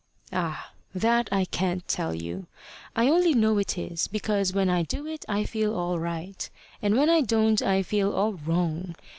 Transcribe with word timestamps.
"Ah, 0.33 0.71
that 0.95 1.29
I 1.31 1.45
can't 1.45 1.87
tell 1.87 2.15
you. 2.15 2.47
I 2.95 3.07
only 3.07 3.35
know 3.35 3.59
it 3.59 3.77
is, 3.77 4.07
because 4.07 4.51
when 4.51 4.67
I 4.67 4.81
do 4.81 5.05
it 5.05 5.23
I 5.29 5.43
feel 5.43 5.75
all 5.77 5.99
right, 5.99 6.49
and 6.81 6.95
when 6.97 7.07
I 7.07 7.21
don't 7.21 7.61
I 7.61 7.83
feel 7.83 8.11
all 8.11 8.33
wrong. 8.33 8.95